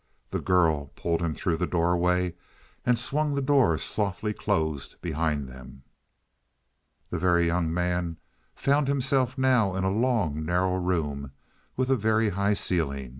The 0.31 0.39
girl 0.41 0.87
pulled 0.95 1.21
him 1.21 1.35
through 1.35 1.57
the 1.57 1.67
doorway, 1.67 2.33
and 2.83 2.97
swung 2.97 3.35
the 3.35 3.39
door 3.43 3.77
softly 3.77 4.33
closed 4.33 4.99
behind 4.99 5.47
them. 5.47 5.83
The 7.11 7.19
Very 7.19 7.45
Young 7.45 7.71
Man 7.71 8.17
found 8.55 8.87
himself 8.87 9.37
now 9.37 9.75
in 9.75 9.83
a 9.83 9.91
long, 9.91 10.43
narrow 10.43 10.77
room 10.77 11.33
with 11.77 11.91
a 11.91 11.95
very 11.95 12.29
high 12.29 12.55
ceiling. 12.55 13.09